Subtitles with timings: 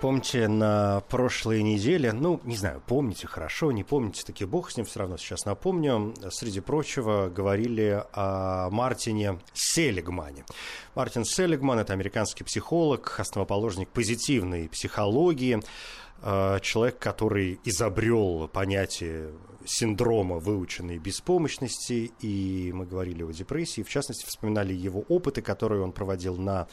[0.00, 4.86] Помните, на прошлой неделе, ну, не знаю, помните хорошо, не помните, таки бог с ним,
[4.86, 10.46] все равно сейчас напомню, среди прочего говорили о Мартине Селигмане.
[10.94, 15.60] Мартин Селигман– это американский психолог, основоположник позитивной психологии,
[16.22, 19.32] человек, который изобрел понятие
[19.64, 25.92] синдрома выученной беспомощности, и мы говорили о депрессии, в частности, вспоминали его опыты, которые он
[25.92, 26.66] проводил на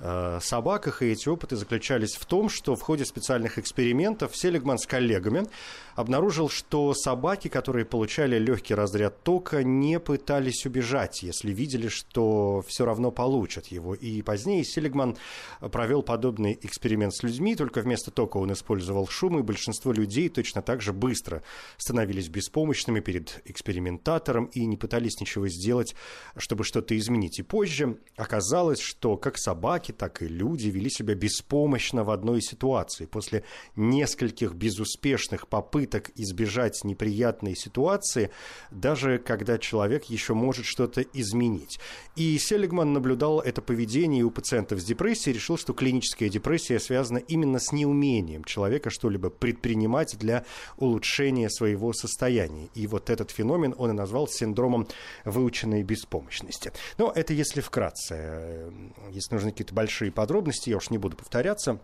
[0.00, 4.86] Э, собаках, и эти опыты заключались в том, что в ходе специальных экспериментов Селигман с
[4.86, 5.46] коллегами
[5.94, 12.84] обнаружил, что собаки, которые получали легкий разряд тока, не пытались убежать, если видели, что все
[12.84, 13.94] равно получат его.
[13.94, 15.16] И позднее Селигман
[15.60, 20.62] провел подобный эксперимент с людьми, только вместо тока он использовал шум, и большинство людей точно
[20.62, 21.42] так же быстро
[21.76, 25.94] становились беспомощными перед экспериментатором и не пытались ничего сделать,
[26.36, 27.38] чтобы что-то изменить.
[27.38, 33.06] И позже оказалось, что как собаки, так и люди вели себя беспомощно в одной ситуации.
[33.06, 33.44] После
[33.76, 38.30] нескольких безуспешных попыток избежать неприятной ситуации,
[38.70, 41.78] даже когда человек еще может что-то изменить.
[42.16, 47.58] И Селигман наблюдал это поведение у пациентов с депрессией решил, что клиническая депрессия связана именно
[47.58, 50.44] с неумением человека что-либо предпринимать для
[50.76, 52.68] улучшения своего состояния.
[52.74, 54.88] И вот этот феномен он и назвал синдромом
[55.24, 56.72] выученной беспомощности.
[56.98, 58.72] Но это если вкратце.
[59.10, 61.78] Если нужны какие-то большие подробности, я уж не буду повторяться.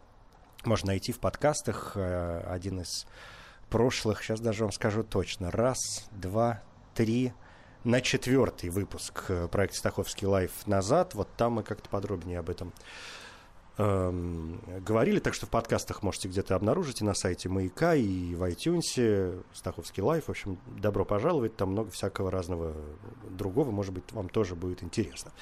[0.64, 3.06] Можно найти в подкастах э, один из
[3.70, 5.78] прошлых, сейчас даже вам скажу точно, раз,
[6.10, 6.62] два,
[6.94, 7.32] три,
[7.84, 11.14] на четвертый выпуск э, проекта «Стаховский лайф» назад.
[11.14, 12.75] Вот там мы как-то подробнее об этом
[13.82, 18.42] Эм, говорили, так что в подкастах можете где-то обнаружить и на сайте Маяка, и в
[18.42, 22.74] iTunes, Стаховский лайф, в общем, добро пожаловать, там много всякого разного
[23.30, 25.32] другого, может быть, вам тоже будет интересно.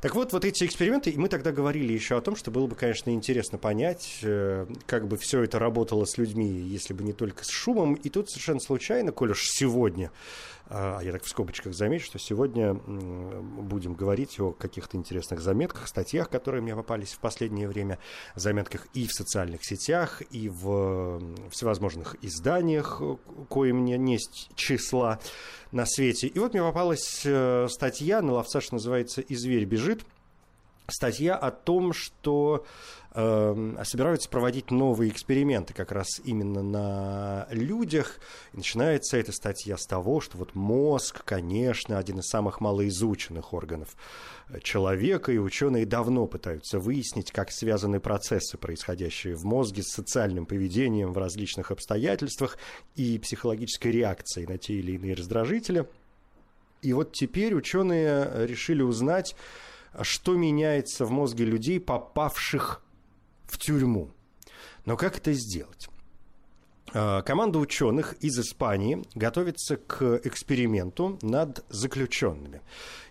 [0.00, 2.74] Так вот, вот эти эксперименты, и мы тогда говорили еще о том, что было бы,
[2.74, 7.44] конечно, интересно понять, э, как бы все это работало с людьми, если бы не только
[7.44, 10.10] с шумом, и тут совершенно случайно, коль уж сегодня
[10.70, 16.62] я так в скобочках замечу, что сегодня будем говорить о каких-то интересных заметках, статьях, которые
[16.62, 17.98] мне попались в последнее время,
[18.34, 21.20] заметках и в социальных сетях, и в
[21.50, 23.00] всевозможных изданиях,
[23.50, 25.20] кое мне несть числа
[25.70, 26.28] на свете.
[26.28, 30.04] И вот мне попалась э, статья на ловца, что называется «И зверь бежит»,
[30.88, 32.64] статья о том, что
[33.03, 38.18] э, собираются проводить новые эксперименты как раз именно на людях.
[38.52, 43.96] И начинается эта статья с того, что вот мозг, конечно, один из самых малоизученных органов
[44.62, 51.12] человека, и ученые давно пытаются выяснить, как связаны процессы, происходящие в мозге, с социальным поведением
[51.12, 52.58] в различных обстоятельствах
[52.96, 55.88] и психологической реакцией на те или иные раздражители.
[56.82, 59.36] И вот теперь ученые решили узнать,
[60.02, 62.83] что меняется в мозге людей, попавших
[63.46, 64.10] в тюрьму.
[64.84, 65.88] Но как это сделать?
[66.92, 72.60] А, команда ученых из Испании готовится к эксперименту над заключенными.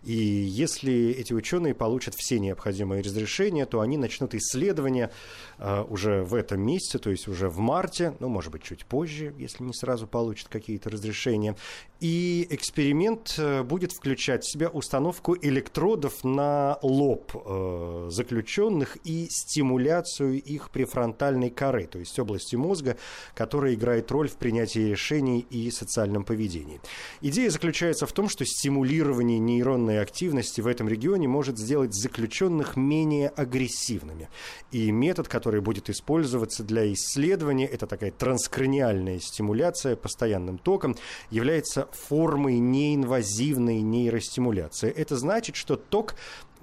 [0.04, 5.12] И если эти ученые получат все необходимые разрешения, то они начнут исследования
[5.60, 9.34] э, уже в этом месяце, то есть уже в марте, ну, может быть, чуть позже,
[9.38, 11.56] если не сразу получат какие-то разрешения.
[12.00, 20.42] И эксперимент э, будет включать в себя установку электродов на лоб э, заключенных и стимуляцию
[20.42, 22.98] их префронтальной коры, то есть области мозга,
[23.36, 26.82] которая играет роль в принятии решений и социальном поведении.
[27.22, 32.76] Идея заключается в том, что стимулирование нейронной нейронной активности в этом регионе может сделать заключенных
[32.76, 34.30] менее агрессивными.
[34.72, 40.96] И метод, который будет использоваться для исследования, это такая транскраниальная стимуляция постоянным током,
[41.32, 44.90] является формой неинвазивной нейростимуляции.
[44.90, 46.16] Это значит, что ток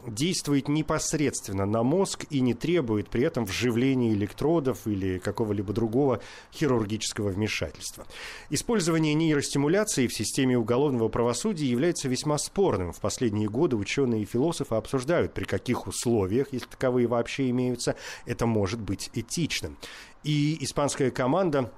[0.07, 6.21] действует непосредственно на мозг и не требует при этом вживления электродов или какого-либо другого
[6.53, 8.07] хирургического вмешательства.
[8.51, 12.93] Использование нейростимуляции в системе уголовного правосудия является весьма спорным.
[12.93, 18.47] В последние годы ученые и философы обсуждают, при каких условиях, если таковые вообще имеются, это
[18.47, 19.77] может быть этичным.
[20.23, 21.73] И испанская команда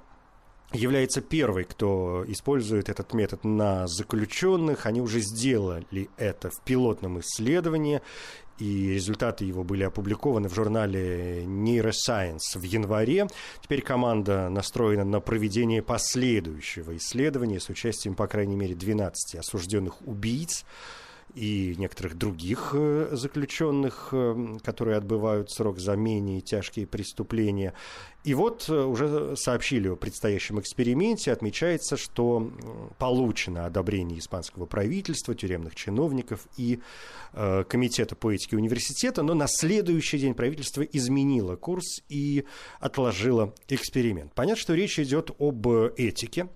[0.73, 4.85] является первой, кто использует этот метод на заключенных.
[4.85, 8.01] Они уже сделали это в пилотном исследовании,
[8.59, 13.27] и результаты его были опубликованы в журнале Neuroscience в январе.
[13.61, 20.65] Теперь команда настроена на проведение последующего исследования с участием, по крайней мере, 12 осужденных убийц
[21.35, 27.73] и некоторых других э, заключенных, э, которые отбывают срок за менее тяжкие преступления.
[28.23, 31.31] И вот э, уже сообщили о предстоящем эксперименте.
[31.31, 32.51] Отмечается, что
[32.99, 36.79] получено одобрение испанского правительства, тюремных чиновников и
[37.33, 42.45] э, комитета по этике университета, но на следующий день правительство изменило курс и
[42.79, 44.33] отложило эксперимент.
[44.33, 46.47] Понятно, что речь идет об этике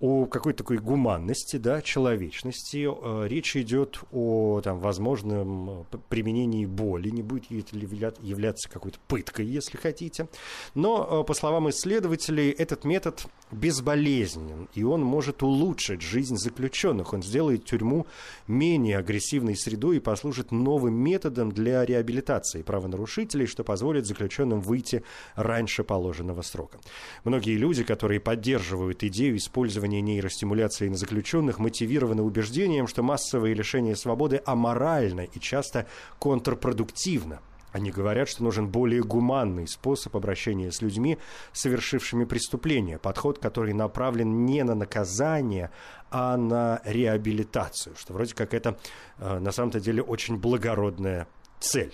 [0.00, 2.86] о какой-то такой гуманности, да, человечности.
[2.86, 9.76] Э, речь идет о там, возможном э, применении боли, не будет являться какой-то пыткой, если
[9.76, 10.28] хотите.
[10.74, 17.12] Но, э, по словам исследователей, этот метод безболезнен, и он может улучшить жизнь заключенных.
[17.12, 18.06] Он сделает тюрьму
[18.48, 25.04] менее агрессивной средой и послужит новым методом для реабилитации правонарушителей, что позволит заключенным выйти
[25.36, 26.78] раньше положенного срока.
[27.22, 33.96] Многие люди, которые поддерживают идею использования использование нейростимуляции на заключенных мотивировано убеждением, что массовое лишение
[33.96, 35.86] свободы аморально и часто
[36.18, 37.40] контрпродуктивно.
[37.72, 41.18] Они говорят, что нужен более гуманный способ обращения с людьми,
[41.52, 45.70] совершившими преступления, подход, который направлен не на наказание,
[46.10, 48.78] а на реабилитацию, что вроде как это
[49.18, 51.26] э, на самом-то деле очень благородная
[51.60, 51.92] цель.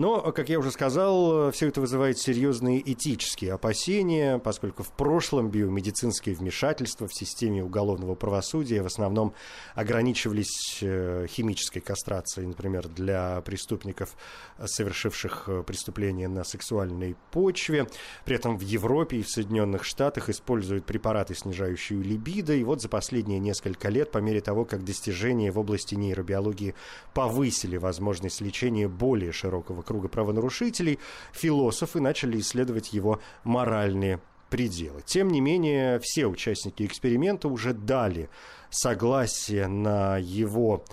[0.00, 6.34] Но, как я уже сказал, все это вызывает серьезные этические опасения, поскольку в прошлом биомедицинские
[6.34, 9.34] вмешательства в системе уголовного правосудия в основном
[9.74, 14.16] ограничивались э, химической кастрацией, например, для преступников,
[14.64, 17.86] совершивших э, преступления на сексуальной почве.
[18.24, 22.54] При этом в Европе и в Соединенных Штатах используют препараты, снижающие либидо.
[22.54, 26.74] И вот за последние несколько лет, по мере того, как достижения в области нейробиологии
[27.12, 31.00] повысили возможность лечения более широкого круга правонарушителей,
[31.32, 35.02] философы начали исследовать его моральные пределы.
[35.04, 38.30] Тем не менее, все участники эксперимента уже дали
[38.70, 40.84] согласие на его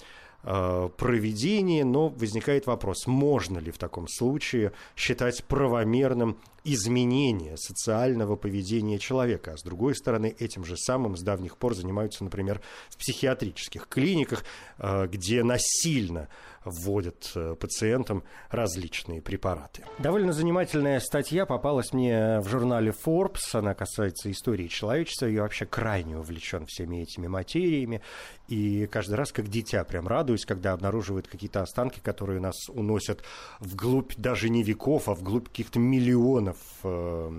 [0.41, 8.97] э, проведение, но возникает вопрос, можно ли в таком случае считать правомерным изменение социального поведения
[8.97, 9.53] человека.
[9.53, 14.43] А с другой стороны, этим же самым с давних пор занимаются, например, в психиатрических клиниках,
[14.79, 16.29] э, где насильно
[16.69, 19.83] вводят э, пациентам различные препараты.
[19.99, 23.53] Довольно занимательная статья попалась мне в журнале Forbes.
[23.53, 25.25] Она касается истории человечества.
[25.25, 28.01] Я вообще крайне увлечен всеми этими материями.
[28.47, 33.23] И каждый раз, как дитя, прям радуюсь, когда обнаруживают какие-то останки, которые нас уносят
[33.59, 37.31] вглубь даже не веков, а вглубь каких-то миллионов э,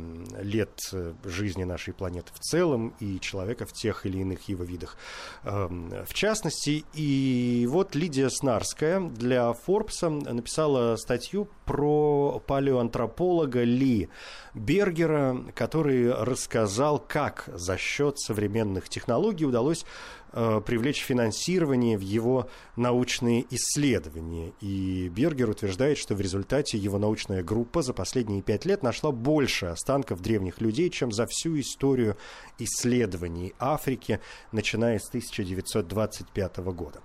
[0.42, 4.96] лет э, жизни нашей планеты в целом и человека в тех или иных его видах
[5.44, 6.84] в частности.
[6.94, 14.08] И вот Лидия Снарская для Форбса написала статью про палеоантрополога Ли
[14.54, 19.84] Бергера, который рассказал, как за счет современных технологий удалось
[20.32, 24.52] э, привлечь финансирование в его научные исследования.
[24.60, 29.66] И Бергер утверждает, что в результате его научная группа за последние пять лет нашла больше
[29.66, 32.16] останков древних людей, чем за всю историю
[32.58, 34.20] исследований Африки,
[34.52, 37.00] начиная с 1925 года.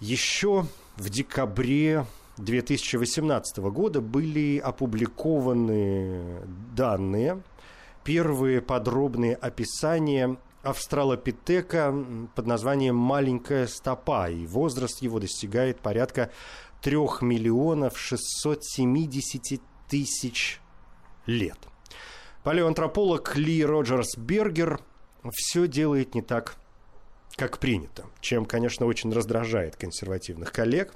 [0.00, 0.66] Еще
[0.96, 2.06] в декабре
[2.38, 6.42] 2018 года были опубликованы
[6.74, 7.42] данные,
[8.02, 11.94] первые подробные описания австралопитека
[12.34, 16.30] под названием «Маленькая стопа», и возраст его достигает порядка
[16.82, 20.60] 3 миллионов 670 тысяч
[21.26, 21.58] лет.
[22.42, 24.80] Палеоантрополог Ли Роджерс Бергер
[25.32, 26.56] все делает не так
[27.36, 30.94] как принято, чем, конечно, очень раздражает консервативных коллег.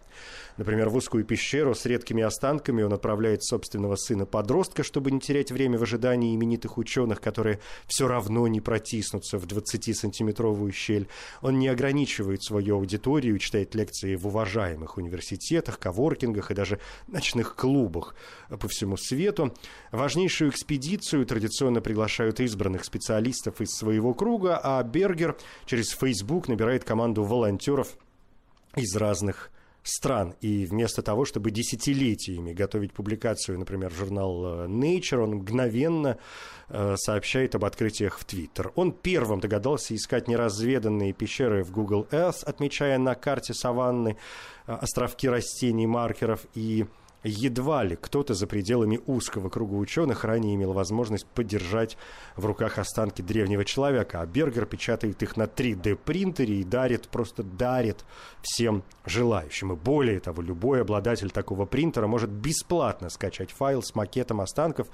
[0.59, 5.79] Например, в узкую пещеру с редкими останками он отправляет собственного сына-подростка, чтобы не терять время
[5.79, 11.09] в ожидании именитых ученых, которые все равно не протиснутся в 20-сантиметровую щель.
[11.43, 18.17] Он не ограничивает свою аудиторию, читает лекции в уважаемых университетах, коворкингах и даже ночных клубах
[18.49, 19.55] по всему свету.
[19.93, 27.23] Важнейшую экспедицию традиционно приглашают избранных специалистов из своего круга, а Бергер через Facebook набирает команду
[27.23, 27.97] волонтеров
[28.75, 29.51] из разных
[29.83, 30.35] стран.
[30.41, 36.19] И вместо того, чтобы десятилетиями готовить публикацию, например, журнал э, Nature, он мгновенно
[36.69, 38.71] э, сообщает об открытиях в Twitter.
[38.75, 44.17] Он первым догадался искать неразведанные пещеры в Google Earth, отмечая на карте саванны
[44.67, 46.87] э, островки растений, маркеров и
[47.25, 51.97] едва ли кто-то за пределами узкого круга ученых ранее имел возможность подержать
[52.37, 58.05] в руках останки древнего человека, а Бергер печатает их на 3D-принтере и дарит, просто дарит
[58.43, 59.73] всем желающим.
[59.73, 64.89] И более того, любой обладатель такого принтера может бесплатно скачать файл с макетом останков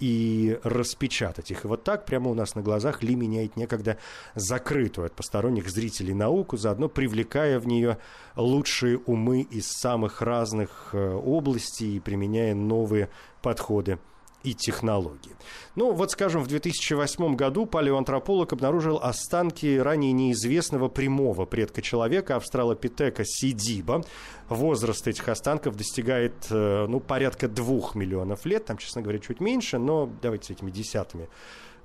[0.00, 1.64] и распечатать их.
[1.64, 3.98] И вот так прямо у нас на глазах Ли меняет некогда
[4.34, 7.98] закрытую от посторонних зрителей науку, заодно привлекая в нее
[8.36, 13.08] лучшие умы из самых разных э, областей и применяя новые
[13.42, 13.98] подходы
[14.42, 15.32] и технологии.
[15.74, 23.24] Ну, вот, скажем, в 2008 году палеоантрополог обнаружил останки ранее неизвестного прямого предка человека, австралопитека
[23.24, 24.04] Сидиба.
[24.48, 29.78] Возраст этих останков достигает, э, ну, порядка двух миллионов лет, там, честно говоря, чуть меньше,
[29.78, 31.28] но давайте с этими десятыми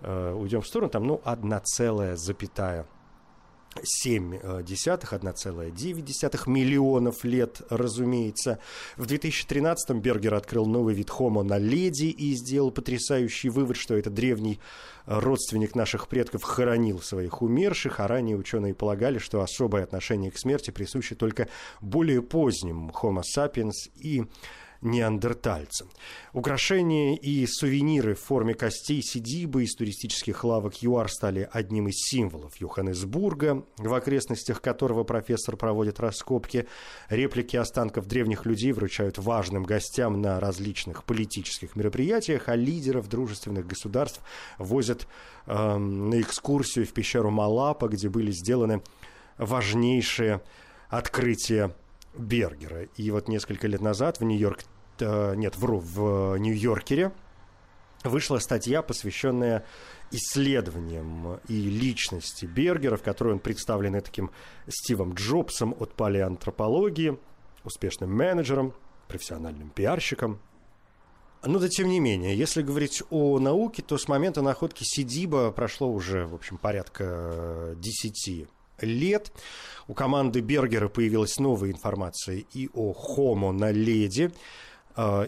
[0.01, 2.92] э, уйдем в сторону, там, ну, одна целая запятая 7
[3.81, 8.59] десятых, 1,9 миллионов лет, разумеется.
[8.97, 14.09] В 2013-м Бергер открыл новый вид Homo на леди и сделал потрясающий вывод, что это
[14.09, 14.59] древний
[15.05, 20.71] родственник наших предков хоронил своих умерших, а ранее ученые полагали, что особое отношение к смерти
[20.71, 21.49] присуще только
[21.81, 24.25] более поздним Homo sapiens и
[24.83, 25.89] неандертальцам.
[26.33, 32.55] Украшения и сувениры в форме костей Сидибы из туристических лавок ЮАР стали одним из символов
[32.57, 36.67] Йоханнесбурга, в окрестностях которого профессор проводит раскопки.
[37.09, 44.21] Реплики останков древних людей вручают важным гостям на различных политических мероприятиях, а лидеров дружественных государств
[44.57, 45.07] возят
[45.45, 48.81] э, на экскурсию в пещеру Малапа, где были сделаны
[49.37, 50.41] важнейшие
[50.89, 51.75] открытия
[52.17, 52.83] Бергера.
[52.95, 54.63] И вот несколько лет назад в Нью-Йорк
[55.35, 57.11] нет, вру, в Нью-Йоркере
[58.03, 59.65] вышла статья, посвященная
[60.11, 64.31] исследованиям и личности Бергера, в которой он представлен таким
[64.67, 67.17] Стивом Джобсом от палеантропологии,
[67.63, 68.73] успешным менеджером,
[69.07, 70.39] профессиональным пиарщиком.
[71.45, 75.91] Но да тем не менее, если говорить о науке, то с момента находки Сидиба прошло
[75.91, 78.47] уже, в общем, порядка 10
[78.81, 79.31] лет.
[79.87, 84.31] У команды Бергера появилась новая информация и о Homo на леди,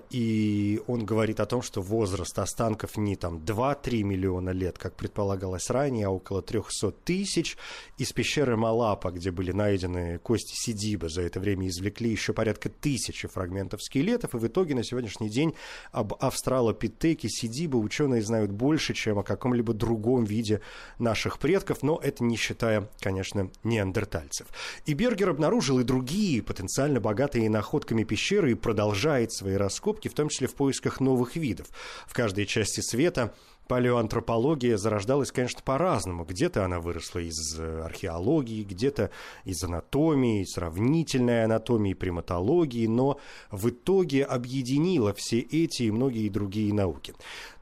[0.09, 5.69] и он говорит о том, что возраст останков не там 2-3 миллиона лет, как предполагалось
[5.69, 7.57] ранее, а около 300 тысяч.
[7.97, 13.27] Из пещеры Малапа, где были найдены кости Сидиба, за это время извлекли еще порядка тысячи
[13.27, 15.55] фрагментов скелетов, и в итоге на сегодняшний день
[15.91, 20.61] об австралопитеке Сидиба ученые знают больше, чем о каком-либо другом виде
[20.99, 24.47] наших предков, но это не считая, конечно, неандертальцев.
[24.85, 30.29] И Бергер обнаружил и другие потенциально богатые находками пещеры и продолжает свои раскопки, в том
[30.29, 31.67] числе в поисках новых видов.
[32.07, 33.33] В каждой части света
[33.67, 36.23] палеоантропология зарождалась, конечно, по-разному.
[36.23, 39.11] Где-то она выросла из э, археологии, где-то
[39.43, 43.19] из анатомии, сравнительной анатомии, приматологии, но
[43.51, 47.13] в итоге объединила все эти и многие другие науки.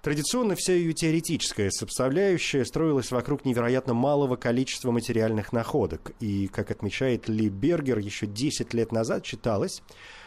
[0.01, 6.11] Традиционно вся ее теоретическая составляющая строилась вокруг невероятно малого количества материальных находок.
[6.19, 9.81] И, как отмечает Ли Бергер, еще 10 лет назад читалось,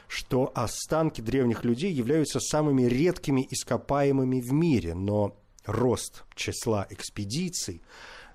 [0.09, 7.83] что останки древних людей являются самыми редкими ископаемыми в мире, но рост числа экспедиций,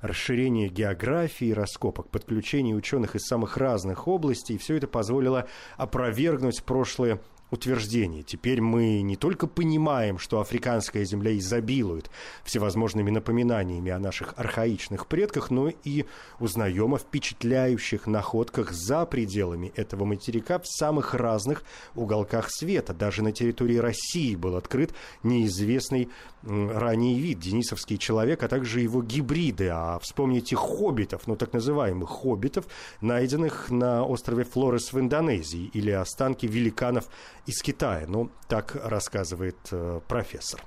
[0.01, 5.47] расширение географии раскопок, подключение ученых из самых разных областей, все это позволило
[5.77, 8.23] опровергнуть прошлые утверждение.
[8.23, 12.09] Теперь мы не только понимаем, что африканская земля изобилует
[12.43, 16.05] всевозможными напоминаниями о наших архаичных предках, но и
[16.39, 22.93] узнаем о впечатляющих находках за пределами этого материка в самых разных уголках света.
[22.93, 24.93] Даже на территории России был открыт
[25.23, 26.09] неизвестный
[26.43, 29.67] ранний вид, денисовский человек, а также его гибриды.
[29.67, 32.65] А вспомните хоббитов, ну так называемых хоббитов,
[33.01, 37.09] найденных на острове Флорес в Индонезии, или останки великанов
[37.45, 38.05] из Китая.
[38.07, 40.61] Ну, так рассказывает э, профессор.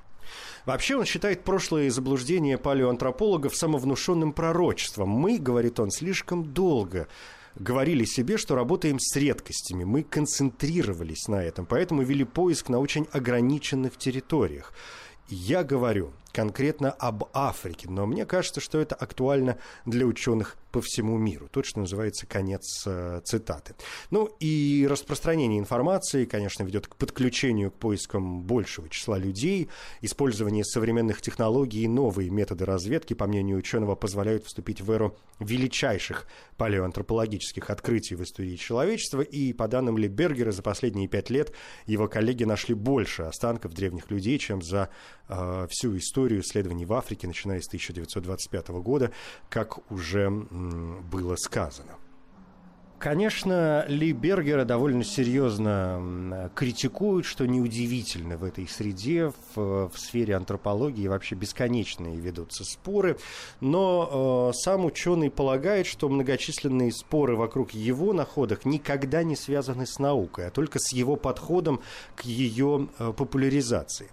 [0.67, 5.09] Вообще он считает прошлые заблуждения палеоантропологов самовнушенным пророчеством.
[5.11, 7.09] Мы, говорит он, слишком долго
[7.55, 9.85] говорили себе, что работаем с редкостями.
[9.85, 14.73] Мы концентрировались на этом, поэтому вели поиск на очень ограниченных территориях.
[15.29, 21.17] Я говорю конкретно об Африке, но мне кажется, что это актуально для ученых по всему
[21.19, 21.49] миру.
[21.53, 23.77] Тут, что называется, конец э, цитаты.
[24.11, 29.69] Ну и распространение информации, конечно, ведет к подключению к поискам большего числа людей.
[30.03, 36.27] Использование современных технологий и новые методы разведки, по мнению ученого, позволяют вступить в эру величайших
[36.57, 39.21] палеоантропологических открытий в истории человечества.
[39.21, 41.53] И по данным Лебергера, за последние пять лет
[41.87, 44.89] его коллеги нашли больше останков древних людей, чем за
[45.29, 49.11] э, всю историю исследований в Африке, начиная с 1925 года,
[49.49, 51.97] как уже было сказано.
[53.05, 61.07] Конечно, Ли Бергера довольно серьезно критикуют, что неудивительно в этой среде, в, в сфере антропологии
[61.07, 63.19] вообще бесконечные ведутся споры.
[63.61, 69.99] Но э, сам ученый полагает, что многочисленные споры вокруг его находок никогда не связаны с
[69.99, 71.83] наукой, а только с его подходом
[72.17, 74.09] к ее э, популяризации.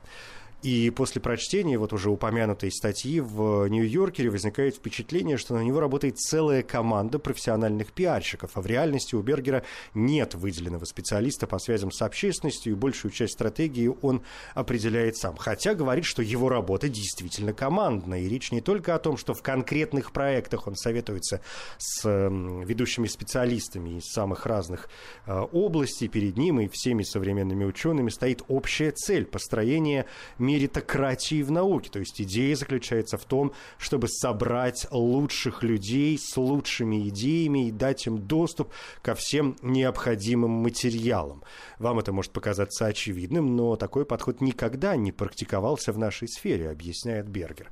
[0.61, 6.19] И после прочтения вот уже упомянутой статьи в Нью-Йоркере возникает впечатление, что на него работает
[6.19, 9.63] целая команда профессиональных пиарщиков, а в реальности у Бергера
[9.95, 14.21] нет выделенного специалиста по связям с общественностью, и большую часть стратегии он
[14.53, 15.35] определяет сам.
[15.35, 19.41] Хотя говорит, что его работа действительно командная, и речь не только о том, что в
[19.41, 21.41] конкретных проектах он советуется
[21.79, 24.89] с ведущими специалистами из самых разных
[25.25, 30.05] э, областей, перед ним и всеми современными учеными стоит общая цель построения
[30.51, 31.89] меритократии в науке.
[31.89, 38.05] То есть идея заключается в том, чтобы собрать лучших людей с лучшими идеями и дать
[38.07, 41.43] им доступ ко всем необходимым материалам.
[41.79, 47.27] Вам это может показаться очевидным, но такой подход никогда не практиковался в нашей сфере, объясняет
[47.27, 47.69] Бергер.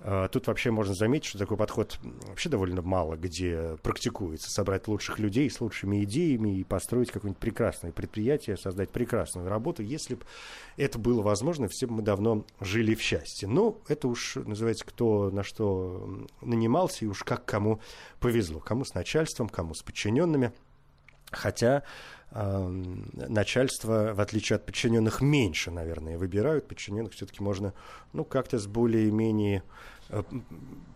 [0.00, 1.98] А, тут вообще можно заметить, что такой подход
[2.28, 4.50] вообще довольно мало где практикуется.
[4.50, 9.82] Собрать лучших людей с лучшими идеями и построить какое-нибудь прекрасное предприятие, создать прекрасную работу.
[9.82, 10.22] Если бы
[10.76, 12.21] это было возможно, все бы мы давно
[12.60, 13.48] жили в счастье.
[13.48, 17.80] Но это уж называется, кто на что нанимался и уж как кому
[18.20, 18.60] повезло.
[18.60, 20.52] Кому с начальством, кому с подчиненными.
[21.30, 21.82] Хотя
[22.30, 26.68] э, начальство, в отличие от подчиненных, меньше, наверное, выбирают.
[26.68, 27.72] Подчиненных все-таки можно,
[28.12, 29.62] ну, как-то с более-менее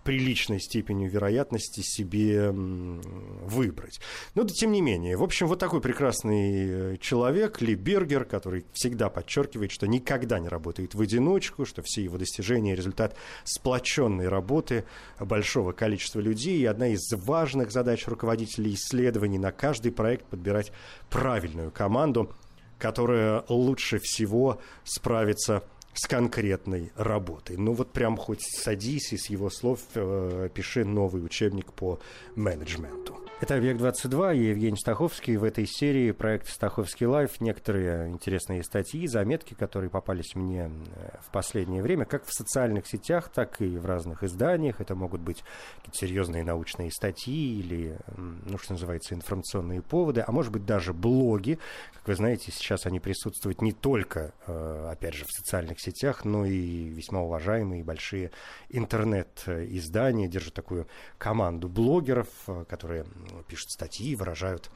[0.04, 4.00] приличной степенью вероятности себе выбрать.
[4.34, 8.64] Но да, тем не менее, в общем, вот такой прекрасный э, человек, Ли Бергер, который
[8.72, 14.84] всегда подчеркивает, что никогда не работает в одиночку, что все его достижения– результат сплоченной работы
[15.18, 16.58] большого количества людей.
[16.58, 20.72] И одна из важных задач руководителей исследований на каждый проект подбирать
[21.10, 22.32] правильную команду,
[22.78, 27.56] которая лучше всего справится с с конкретной работой.
[27.56, 31.98] Ну вот прям хоть садись и с его слов э, пиши новый учебник по
[32.34, 33.25] менеджменту.
[33.38, 35.36] Это «Объект-22» и Евгений Стаховский.
[35.36, 41.30] В этой серии проект «Стаховский лайф» некоторые интересные статьи, заметки, которые попались мне э, в
[41.30, 44.80] последнее время, как в социальных сетях, так и в разных изданиях.
[44.80, 45.44] Это могут быть
[45.76, 51.58] какие-то серьезные научные статьи или, ну, что называется, информационные поводы, а может быть даже блоги.
[51.92, 56.46] Как вы знаете, сейчас они присутствуют не только, э, опять же, в социальных сетях, но
[56.46, 58.30] и весьма уважаемые большие
[58.70, 63.04] интернет-издания держат такую команду блогеров, э, которые
[63.49, 64.71] пишут статьи, выражают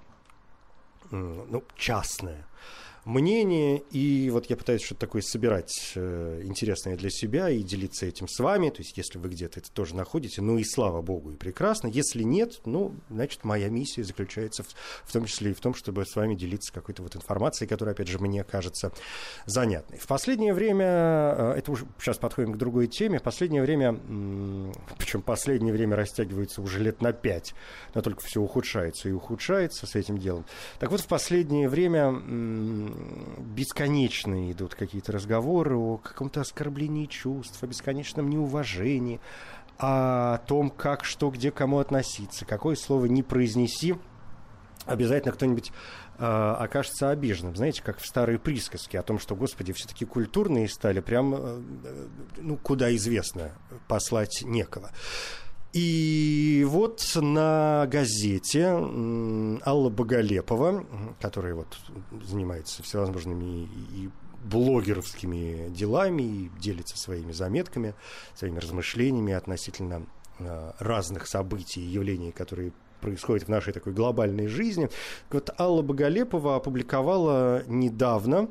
[1.10, 2.46] ну, частное
[3.04, 8.28] мнение, и вот я пытаюсь что-то такое собирать э, интересное для себя и делиться этим
[8.28, 11.36] с вами, то есть если вы где-то это тоже находите, ну и слава богу, и
[11.36, 14.68] прекрасно, если нет, ну, значит, моя миссия заключается в,
[15.04, 18.08] в том числе и в том, чтобы с вами делиться какой-то вот информацией, которая, опять
[18.08, 18.92] же, мне кажется
[19.46, 19.98] занятной.
[19.98, 23.98] В последнее время, э, это уже сейчас подходим к другой теме, в последнее время,
[24.98, 27.54] причем последнее время растягивается уже лет на пять,
[27.94, 30.44] но только все ухудшается и ухудшается с этим делом.
[30.78, 32.10] Так вот, в последнее время
[33.38, 39.20] бесконечные идут какие-то разговоры о каком-то оскорблении чувств, о бесконечном неуважении,
[39.78, 42.44] о том, как, что, где, кому относиться.
[42.44, 43.96] Какое слово не произнеси,
[44.86, 45.72] обязательно кто-нибудь
[46.18, 47.56] э, окажется обиженным.
[47.56, 51.62] Знаете, как в старые присказки о том, что, господи, все таки культурные стали, прям, э,
[52.38, 53.52] ну, куда известно,
[53.88, 54.90] послать некого.
[55.72, 60.84] И вот на газете Алла Боголепова,
[61.20, 61.78] которая вот
[62.24, 64.10] занимается всевозможными и
[64.44, 67.94] блогеровскими делами и делится своими заметками,
[68.34, 70.06] своими размышлениями относительно
[70.38, 74.88] э, разных событий и явлений, которые происходят в нашей такой глобальной жизни.
[75.30, 78.48] Вот Алла Боголепова опубликовала недавно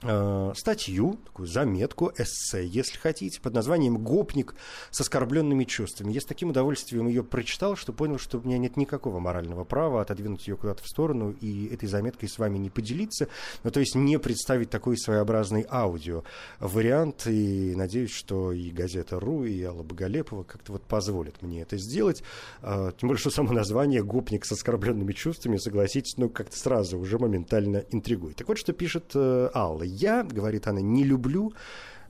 [0.00, 4.54] статью, такую заметку, эссе, если хотите, под названием «Гопник
[4.90, 6.12] с оскорбленными чувствами».
[6.12, 10.00] Я с таким удовольствием ее прочитал, что понял, что у меня нет никакого морального права
[10.00, 13.26] отодвинуть ее куда-то в сторону и этой заметкой с вами не поделиться,
[13.64, 16.22] ну, то есть не представить такой своеобразный аудио
[16.60, 21.76] вариант, и надеюсь, что и газета «Ру», и Алла Боголепова как-то вот позволят мне это
[21.76, 22.22] сделать,
[22.62, 27.18] э, тем более, что само название «Гопник с оскорбленными чувствами», согласитесь, ну, как-то сразу уже
[27.18, 28.36] моментально интригует.
[28.36, 29.87] Так вот, что пишет э, Алла.
[29.88, 31.52] Я, говорит она, не люблю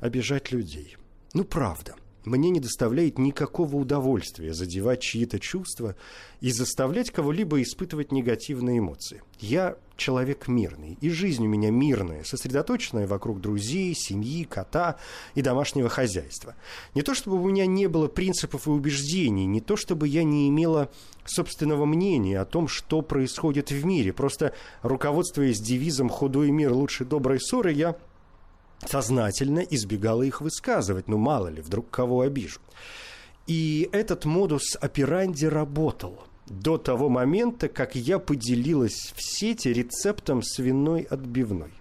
[0.01, 0.97] обижать людей.
[1.35, 1.95] Ну, правда.
[2.25, 5.97] Мне не доставляет никакого удовольствия задевать чьи-то чувства
[6.41, 9.23] и заставлять кого-либо испытывать негативные эмоции.
[9.39, 14.97] Я человек мирный, и жизнь у меня мирная, сосредоточенная вокруг друзей, семьи, кота
[15.35, 16.55] и домашнего хозяйства.
[16.95, 20.49] Не то чтобы у меня не было принципов и убеждений, не то чтобы я не
[20.49, 20.91] имела
[21.25, 24.13] собственного мнения о том, что происходит в мире.
[24.13, 27.97] Просто руководствуясь девизом «худой мир лучше доброй ссоры», я
[28.87, 32.61] сознательно избегала их высказывать, ну мало ли, вдруг кого обижу.
[33.47, 41.03] И этот модус операнди работал до того момента, как я поделилась в сети рецептом свиной
[41.03, 41.73] отбивной.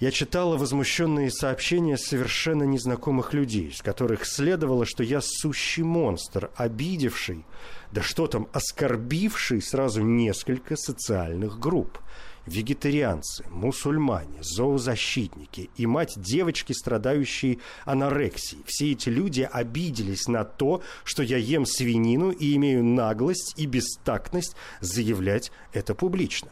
[0.00, 7.44] Я читала возмущенные сообщения совершенно незнакомых людей, с которых следовало, что я сущий монстр, обидевший,
[7.90, 11.98] да что там, оскорбивший сразу несколько социальных групп–
[12.48, 18.62] вегетарианцы, мусульмане, зоозащитники и мать девочки, страдающей анорексией.
[18.66, 24.56] Все эти люди обиделись на то, что я ем свинину и имею наглость и бестактность
[24.80, 26.50] заявлять это публично.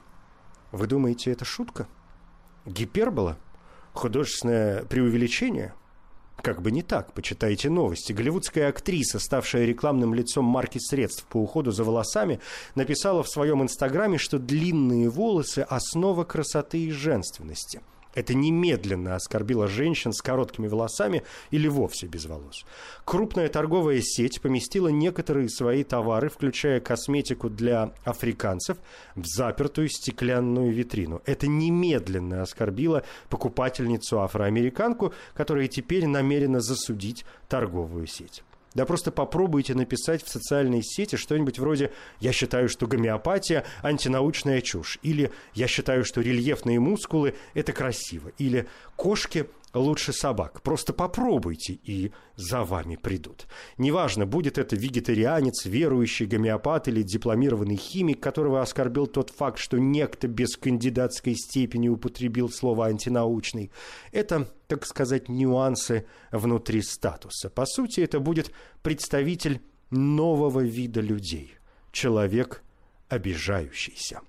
[0.72, 1.88] Вы думаете, это шутка?
[2.64, 3.38] Гипербола?
[3.92, 5.74] Художественное преувеличение–
[6.46, 8.12] как бы не так, почитайте новости.
[8.12, 12.38] Голливудская актриса, ставшая рекламным лицом марки средств по уходу за волосами,
[12.76, 17.80] написала в своем инстаграме, что длинные волосы– основа красоты и женственности–
[18.16, 22.64] это немедленно оскорбило женщин с короткими волосами или вовсе без волос.
[23.04, 28.78] Крупная торговая сеть поместила некоторые свои товары, включая косметику для африканцев,
[29.14, 31.20] в запертую стеклянную витрину.
[31.26, 38.42] Это немедленно оскорбило покупательницу афроамериканку, которая теперь намерена засудить торговую сеть.
[38.76, 44.98] Да просто попробуйте написать в социальной сети что-нибудь вроде «Я считаю, что гомеопатия– антинаучная чушь»
[45.02, 50.62] или «Я считаю, что рельефные мускулы– это красиво» или «Кошки лучше собак.
[50.62, 53.46] Просто попробуйте, и за вами придут.
[53.78, 60.28] Неважно, будет это вегетарианец, верующий гомеопат или дипломированный химик, которого оскорбил тот факт, что некто
[60.28, 63.70] без кандидатской степени употребил слово «антинаучный».
[64.12, 67.50] Это, так сказать, нюансы внутри статуса.
[67.50, 68.50] По сути, это будет
[68.82, 71.54] представитель нового вида людей.
[71.92, 72.62] Человек
[73.08, 74.20] обижающийся.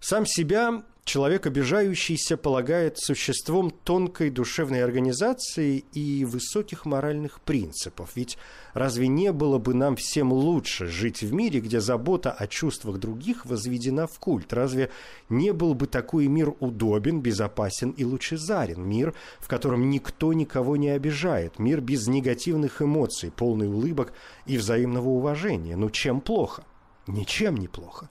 [0.00, 8.10] Сам себя человек обижающийся полагает существом тонкой душевной организации и высоких моральных принципов.
[8.14, 8.38] Ведь
[8.72, 13.44] разве не было бы нам всем лучше жить в мире, где забота о чувствах других
[13.46, 14.52] возведена в культ?
[14.52, 14.90] Разве
[15.28, 18.82] не был бы такой мир удобен, безопасен и лучезарен?
[18.82, 21.58] Мир, в котором никто никого не обижает.
[21.58, 24.12] Мир без негативных эмоций, полный улыбок
[24.46, 25.76] и взаимного уважения.
[25.76, 26.64] Ну чем плохо?
[27.08, 28.08] Ничем не плохо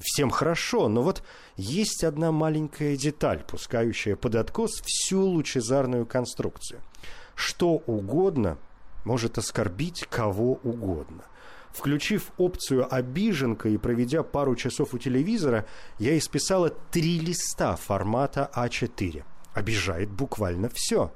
[0.00, 1.22] всем хорошо, но вот
[1.56, 6.80] есть одна маленькая деталь, пускающая под откос всю лучезарную конструкцию.
[7.34, 8.58] Что угодно
[9.04, 11.24] может оскорбить кого угодно.
[11.72, 15.66] Включив опцию «обиженка» и проведя пару часов у телевизора,
[15.98, 19.24] я исписала три листа формата А4.
[19.54, 21.12] Обижает буквально все.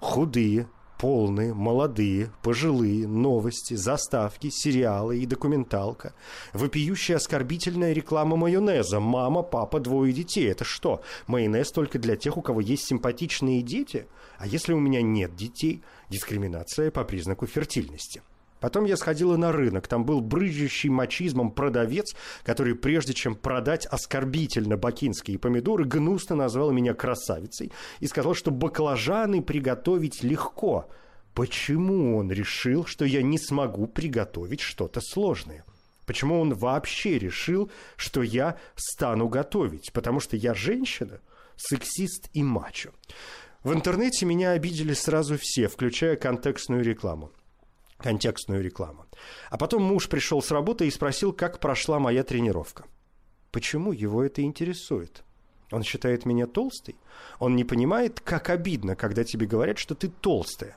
[0.00, 0.66] Худые,
[0.98, 6.14] полные, молодые, пожилые, новости, заставки, сериалы и документалка.
[6.52, 9.00] Вопиющая оскорбительная реклама майонеза.
[9.00, 10.50] Мама, папа, двое детей.
[10.50, 14.06] Это что, майонез только для тех, у кого есть симпатичные дети?
[14.38, 15.82] А если у меня нет детей?
[16.10, 18.22] Дискриминация по признаку фертильности.
[18.60, 24.76] Потом я сходила на рынок, там был брызжущий мачизмом продавец, который прежде чем продать оскорбительно
[24.76, 30.88] бакинские помидоры, гнусно назвал меня красавицей и сказал, что баклажаны приготовить легко.
[31.34, 35.64] Почему он решил, что я не смогу приготовить что-то сложное?
[36.04, 39.92] Почему он вообще решил, что я стану готовить?
[39.92, 41.20] Потому что я женщина,
[41.54, 42.90] сексист и мачо.
[43.62, 47.30] В интернете меня обидели сразу все, включая контекстную рекламу
[47.98, 49.06] контекстную рекламу.
[49.50, 52.84] А потом муж пришел с работы и спросил, как прошла моя тренировка.
[53.50, 55.24] Почему его это интересует?
[55.70, 56.96] Он считает меня толстой?
[57.38, 60.76] Он не понимает, как обидно, когда тебе говорят, что ты толстая.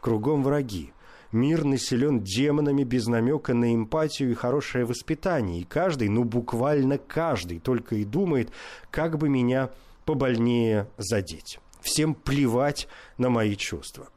[0.00, 0.92] Кругом враги.
[1.32, 5.60] Мир населен демонами без намека на эмпатию и хорошее воспитание.
[5.60, 8.50] И каждый, ну буквально каждый, только и думает,
[8.90, 9.70] как бы меня
[10.04, 11.60] побольнее задеть.
[11.80, 14.08] Всем плевать на мои чувства.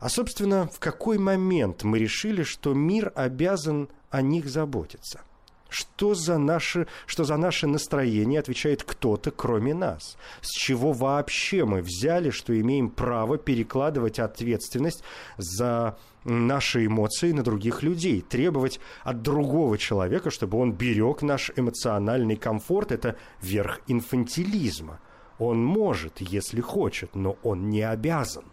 [0.00, 5.22] А, собственно, в какой момент мы решили, что мир обязан о них заботиться?
[5.68, 10.16] Что за, наше, что за наше настроение отвечает кто-то, кроме нас?
[10.40, 15.02] С чего вообще мы взяли, что имеем право перекладывать ответственность
[15.36, 18.22] за наши эмоции на других людей?
[18.22, 25.00] Требовать от другого человека, чтобы он берег наш эмоциональный комфорт, это верх инфантилизма.
[25.38, 28.44] Он может, если хочет, но он не обязан.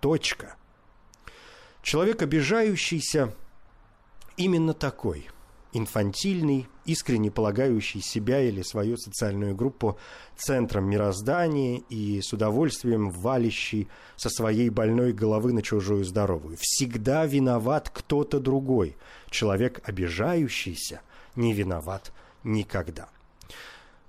[0.00, 0.54] Точка.
[1.82, 3.34] Человек, обижающийся,
[4.36, 5.28] именно такой–
[5.72, 9.98] инфантильный, искренне полагающий себя или свою социальную группу
[10.36, 16.56] центром мироздания и с удовольствием валящий со своей больной головы на чужую здоровую.
[16.60, 18.96] Всегда виноват кто-то другой.
[19.30, 21.02] Человек, обижающийся,
[21.36, 22.12] не виноват
[22.42, 23.08] никогда.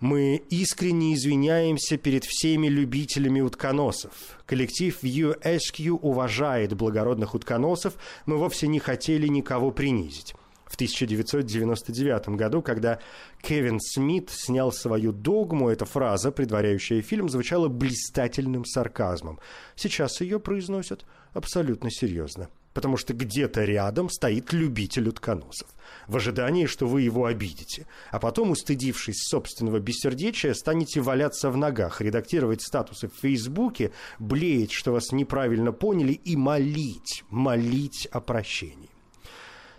[0.02, 4.12] Мы искренне извиняемся перед всеми любителями утконосов.
[4.48, 7.94] Коллектив VUSQ уважает благородных утконосов.
[8.26, 10.34] Мы вовсе не хотели никого принизить
[10.66, 13.00] в 1999 году, когда
[13.42, 19.40] Кевин Смит снял свою догму, эта фраза, предваряющая фильм, звучала блистательным сарказмом.
[19.76, 22.50] Сейчас ее произносят абсолютно серьезно.
[22.74, 25.68] Потому что где-то рядом стоит любитель утконосов,
[26.08, 27.86] в ожидании, что вы его обидите.
[28.12, 34.94] А потом, устыдившись собственного бессердечия, станете валяться в ногах, редактировать статусы в Фейсбуке, блеять, что
[34.94, 38.90] вас неправильно поняли, и молить, молить о прощении.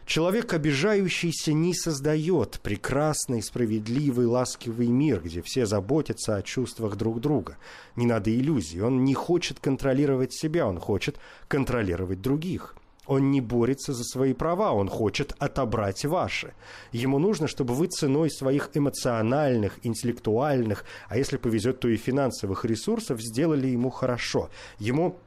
[0.04, 7.56] Человек, обижающийся, не создает прекрасный, справедливый, ласковый мир, где все заботятся о чувствах друг друга.
[7.96, 8.82] Не надо иллюзий.
[8.82, 12.74] Он не хочет контролировать себя, он хочет контролировать других.
[13.12, 16.54] Он не борется за свои права, он хочет отобрать ваши.
[16.92, 23.20] Ему нужно, чтобы вы ценой своих эмоциональных, интеллектуальных, а если повезет, то и финансовых ресурсов
[23.20, 24.48] сделали ему хорошо.
[24.78, 25.18] Ему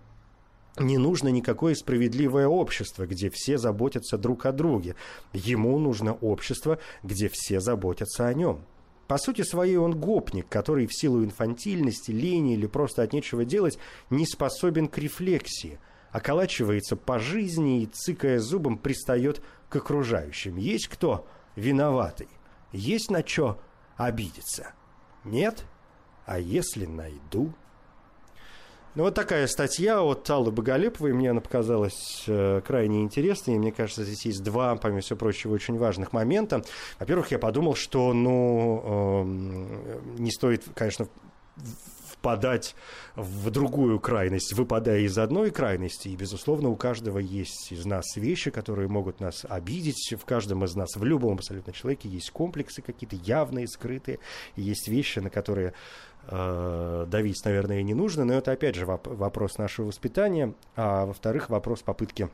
[0.79, 4.95] не нужно никакое справедливое общество, где все заботятся друг о друге.
[5.31, 8.65] Ему нужно общество, где все заботятся о нем.
[9.05, 13.77] По сути своей он гопник, который в силу инфантильности, лени или просто от нечего делать
[14.09, 15.77] не способен к рефлексии,
[16.15, 20.55] околачивается по жизни и, цыкая зубом, пристает к окружающим.
[20.55, 22.29] Есть кто виноватый?
[22.71, 23.59] Есть на что
[23.97, 24.71] обидеться?
[25.25, 25.65] Нет?
[26.25, 27.53] А если найду?
[28.95, 31.11] Ну, вот такая статья от Аллы Боголеповой.
[31.11, 33.55] Мне она показалась э, крайне интересной.
[33.55, 36.63] И мне кажется, здесь есть два, помимо всего прочего, очень важных момента.
[36.97, 39.25] Во-первых, я подумал, что, ну,
[40.15, 41.09] э, не стоит, конечно,
[42.07, 42.75] впадать
[43.15, 46.07] в другую крайность, выпадая из одной крайности.
[46.07, 50.15] И, безусловно, у каждого есть из нас вещи, которые могут нас обидеть.
[50.19, 54.19] В каждом из нас, в любом абсолютно человеке, есть комплексы какие-то явные, скрытые.
[54.55, 55.73] И есть вещи, на которые
[56.27, 61.49] э, давить, наверное, не нужно, но это, опять же, воп- вопрос нашего воспитания, а во-вторых,
[61.49, 62.29] вопрос попытки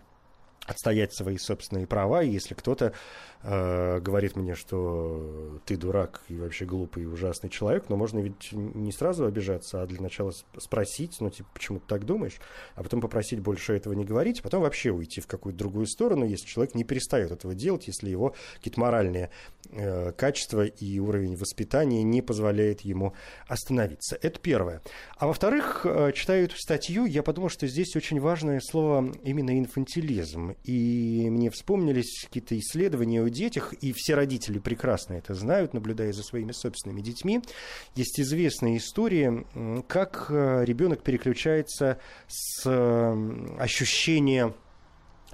[0.66, 2.94] отстоять свои собственные права, и если кто-то
[3.44, 8.52] э, говорит мне, что ты дурак и вообще глупый и ужасный человек, но можно ведь
[8.52, 12.40] не сразу обижаться, а для начала спросить, ну, типа, почему ты так думаешь,
[12.76, 16.26] а потом попросить больше этого не говорить, а потом вообще уйти в какую-то другую сторону,
[16.26, 19.30] если человек не перестает этого делать, если его какие-то моральные
[19.70, 23.14] э, качества и уровень воспитания не позволяет ему
[23.48, 24.18] остановиться.
[24.22, 24.82] Это первое.
[25.18, 30.56] А во-вторых, э, читаю эту статью, я подумал, что здесь очень важное слово именно инфантилизм.
[30.64, 36.52] И мне вспомнились какие-то исследования детях, и все родители прекрасно это знают, наблюдая за своими
[36.52, 37.42] собственными детьми.
[37.96, 39.46] Есть известная история,
[39.88, 42.66] как э, ребенок переключается с
[43.58, 44.54] ощущения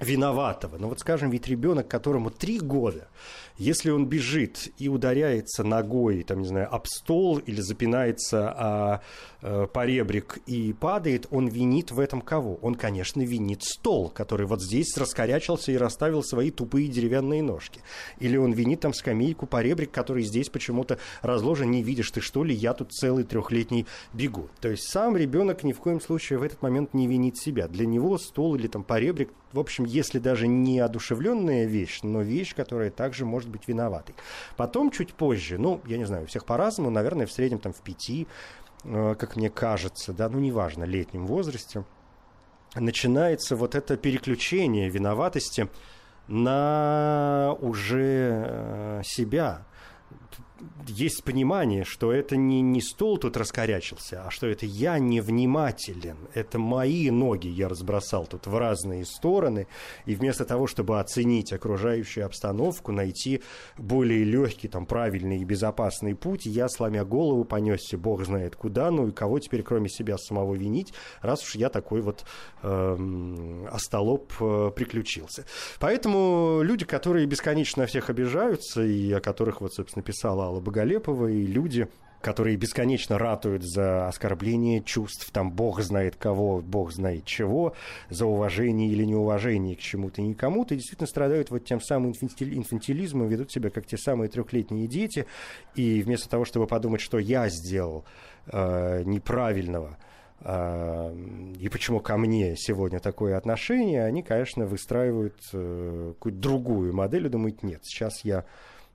[0.00, 0.78] виноватого.
[0.78, 3.08] Ну вот скажем, ведь ребенок, которому три года,
[3.56, 9.00] если он бежит и ударяется ногой, там, не знаю, об стол или запинается о
[9.42, 12.58] э, поребрик и падает, он винит в этом кого?
[12.62, 17.80] Он, конечно, винит стол, который вот здесь раскорячился и расставил свои тупые деревянные ножки.
[18.20, 22.54] Или он винит там скамейку, поребрик, который здесь почему-то разложен, не видишь ты что ли,
[22.54, 24.48] я тут целый трехлетний бегу.
[24.60, 27.66] То есть сам ребенок ни в коем случае в этот момент не винит себя.
[27.66, 32.54] Для него стол или там поребрик, в общем, если даже не одушевленная вещь, но вещь,
[32.54, 34.14] которая также может быть виноватой.
[34.56, 37.80] Потом, чуть позже, ну, я не знаю, у всех по-разному, наверное, в среднем там в
[37.80, 38.26] пяти,
[38.84, 41.84] э, как мне кажется, да, ну, неважно, летнем возрасте,
[42.74, 45.68] начинается вот это переключение виноватости
[46.26, 49.66] на уже э, себя,
[50.86, 56.16] есть понимание, что это не, не стол тут раскорячился, а что это я невнимателен.
[56.34, 59.66] Это мои ноги я разбросал тут в разные стороны.
[60.06, 63.42] И вместо того, чтобы оценить окружающую обстановку, найти
[63.76, 69.08] более легкий, там, правильный и безопасный путь, я, сломя голову, понесся бог знает куда, ну
[69.08, 72.24] и кого теперь, кроме себя самого, винить, раз уж я такой вот
[72.62, 75.44] э, остолоп э, приключился.
[75.78, 81.46] Поэтому люди, которые бесконечно всех обижаются, и о которых вот, собственно, писала Алла Боголепова и
[81.46, 81.88] люди,
[82.22, 87.74] которые бесконечно ратуют за оскорбление чувств, там, бог знает кого, бог знает чего,
[88.08, 93.52] за уважение или неуважение к чему-то и никому-то, действительно страдают вот тем самым инфантилизмом, ведут
[93.52, 95.26] себя как те самые трехлетние дети,
[95.74, 98.04] и вместо того, чтобы подумать, что я сделал
[98.46, 99.98] э, неправильного,
[100.40, 101.12] а,
[101.58, 107.28] и почему ко мне сегодня такое отношение, они, конечно, выстраивают э, какую-то другую модель и
[107.28, 108.44] думают, нет, сейчас я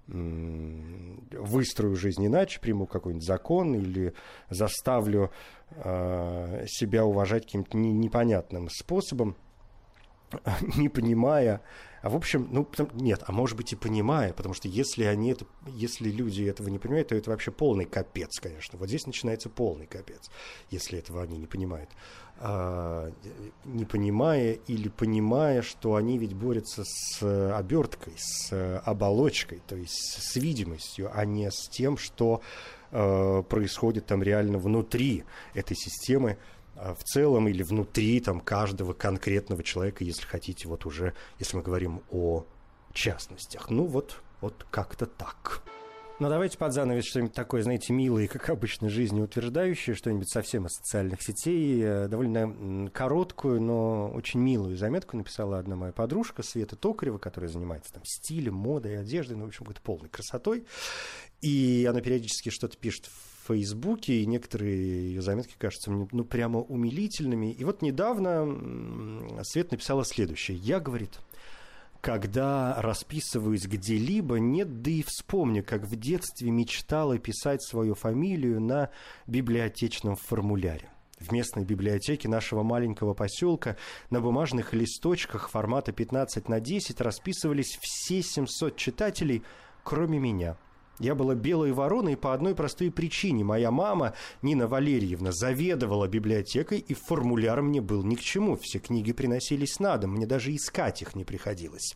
[0.07, 4.13] выстрою жизнь иначе, приму какой-нибудь закон или
[4.49, 5.31] заставлю
[5.71, 9.35] э, себя уважать каким-то непонятным способом,
[10.77, 11.61] не понимая,
[12.03, 15.45] а в общем, ну, нет, а может быть и понимая, потому что если они это,
[15.67, 18.77] если люди этого не понимают, то это вообще полный капец, конечно.
[18.77, 20.29] Вот здесь начинается полный капец,
[20.69, 21.89] если этого они не понимают.
[22.45, 23.09] А,
[23.63, 30.35] не понимая или понимая, что они ведь борются с оберткой, с оболочкой, то есть с
[30.35, 32.41] видимостью, а не с тем, что
[32.91, 36.37] э, происходит там реально внутри этой системы,
[36.75, 41.63] а, в целом или внутри там каждого конкретного человека, если хотите, вот уже, если мы
[41.63, 42.43] говорим о
[42.91, 43.69] частностях.
[43.69, 45.63] Ну вот, вот как-то так.
[46.23, 51.21] Ну, давайте под занавес что-нибудь такое, знаете, милое, как обычно, жизнеутверждающее, что-нибудь совсем из социальных
[51.21, 51.81] сетей.
[51.83, 57.91] Э, довольно короткую, но очень милую заметку написала одна моя подружка, Света Токарева, которая занимается
[57.91, 60.63] там стилем, модой, одеждой, ну, в общем, какой-то полной красотой.
[61.41, 66.61] И она периодически что-то пишет в Фейсбуке, и некоторые ее заметки кажутся мне ну, прямо
[66.61, 67.51] умилительными.
[67.51, 70.55] И вот недавно Свет написала следующее.
[70.55, 71.19] Я, говорит,
[72.03, 78.89] когда расписываюсь где-либо, нет, да и вспомню, как в детстве мечтала писать свою фамилию на
[79.25, 80.89] библиотечном формуляре.
[81.17, 83.77] В местной библиотеке нашего маленького поселка
[84.09, 89.41] на бумажных листочках формата 15 на 10 расписывались все 700 читателей,
[89.85, 90.57] кроме меня–
[90.99, 93.43] я была белой вороной по одной простой причине.
[93.43, 98.55] Моя мама, Нина Валерьевна, заведовала библиотекой, и формуляр мне был ни к чему.
[98.57, 101.95] Все книги приносились на дом, мне даже искать их не приходилось.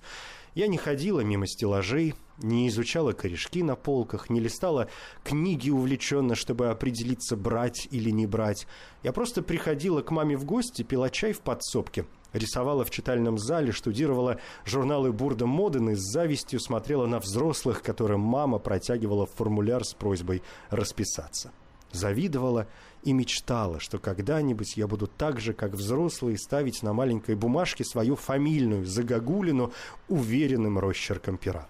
[0.58, 4.90] Я не ходила мимо стеллажей, не изучала корешки на полках, не листала
[5.24, 8.66] книги увлеченно, чтобы определиться, брать или не брать.
[9.04, 13.72] Я просто приходила к маме в гости, пила чай в подсобке, рисовала в читальном зале,
[13.72, 19.94] штудировала журналы Бурда Моден и с завистью смотрела на взрослых, которым мама протягивала формуляр с
[19.94, 20.42] просьбой
[20.72, 21.52] расписаться.
[21.92, 22.68] Завидовала
[23.04, 28.16] и мечтала, что когда-нибудь я буду так же, как взрослые, ставить на маленькой бумажке свою
[28.16, 29.72] фамильную загогулину
[30.10, 31.68] уверенным росчерком пера.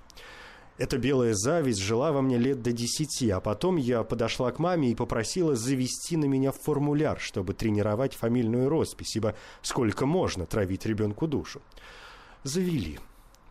[0.77, 4.91] Эта белая зависть жила во мне лет до десяти, а потом я подошла к маме
[4.91, 11.27] и попросила завести на меня формуляр, чтобы тренировать фамильную роспись, ибо сколько можно травить ребенку
[11.27, 11.61] душу.
[12.43, 12.99] Завели.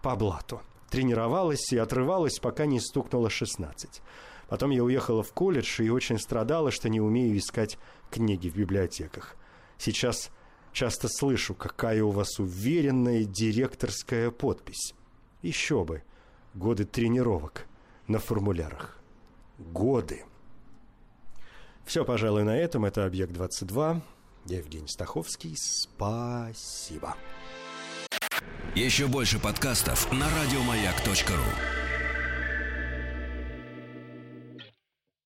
[0.02, 0.60] По блату.
[0.88, 4.02] Тренировалась и отрывалась, пока не стукнуло шестнадцать.
[4.48, 7.78] Потом я уехала в колледж и очень страдала, что не умею искать
[8.10, 9.36] книги в библиотеках.
[9.78, 10.30] Сейчас
[10.72, 14.94] часто слышу, какая у вас уверенная директорская подпись.
[15.42, 16.02] Еще бы.
[16.54, 17.66] Годы тренировок
[18.06, 18.98] на формулярах.
[19.58, 20.24] Годы.
[21.84, 22.84] Все, пожалуй, на этом.
[22.84, 24.00] Это «Объект-22».
[24.46, 25.56] Я Евгений Стаховский.
[25.56, 27.16] Спасибо.
[28.74, 31.85] Еще больше подкастов на радиомаяк.ру